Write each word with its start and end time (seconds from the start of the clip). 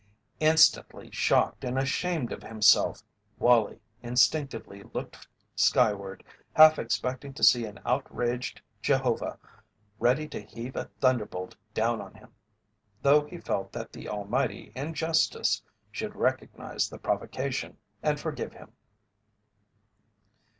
Instantly 0.39 1.11
shocked 1.11 1.63
and 1.63 1.77
ashamed 1.77 2.31
of 2.31 2.41
himself, 2.41 3.03
Wallie 3.37 3.81
instinctively 4.01 4.81
looked 4.93 5.27
skyward, 5.55 6.23
half 6.55 6.79
expecting 6.79 7.33
to 7.35 7.43
see 7.43 7.65
an 7.65 7.79
outraged 7.85 8.61
Jehovah 8.81 9.37
ready 9.99 10.27
to 10.29 10.41
heave 10.41 10.75
a 10.75 10.89
thunderbolt 11.01 11.55
down 11.75 12.01
on 12.01 12.15
him, 12.15 12.33
though 13.03 13.25
he 13.25 13.37
felt 13.37 13.71
that 13.73 13.93
the 13.93 14.09
Almighty 14.09 14.71
in 14.73 14.95
justice 14.95 15.61
should 15.91 16.15
recognize 16.15 16.89
the 16.89 16.97
provocation, 16.97 17.77
and 18.01 18.19
forgive 18.19 18.53
him. 18.53 18.71